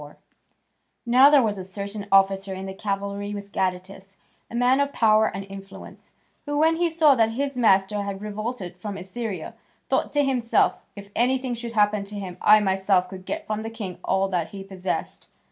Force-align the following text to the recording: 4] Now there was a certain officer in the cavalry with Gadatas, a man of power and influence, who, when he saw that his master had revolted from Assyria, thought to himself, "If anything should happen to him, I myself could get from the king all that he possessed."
4] 0.01 0.17
Now 1.05 1.29
there 1.29 1.43
was 1.43 1.59
a 1.59 1.63
certain 1.63 2.07
officer 2.11 2.55
in 2.55 2.65
the 2.65 2.73
cavalry 2.73 3.35
with 3.35 3.51
Gadatas, 3.51 4.17
a 4.49 4.55
man 4.55 4.79
of 4.79 4.91
power 4.93 5.27
and 5.27 5.45
influence, 5.45 6.11
who, 6.47 6.57
when 6.57 6.77
he 6.77 6.89
saw 6.89 7.13
that 7.13 7.33
his 7.33 7.55
master 7.55 8.01
had 8.01 8.19
revolted 8.19 8.75
from 8.77 8.97
Assyria, 8.97 9.53
thought 9.89 10.09
to 10.09 10.23
himself, 10.23 10.77
"If 10.95 11.11
anything 11.15 11.53
should 11.53 11.73
happen 11.73 12.03
to 12.05 12.15
him, 12.19 12.37
I 12.41 12.59
myself 12.61 13.09
could 13.09 13.27
get 13.27 13.45
from 13.45 13.61
the 13.61 13.69
king 13.69 13.99
all 14.03 14.27
that 14.29 14.47
he 14.47 14.63
possessed." 14.63 15.27